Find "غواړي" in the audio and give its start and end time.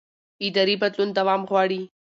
1.49-1.81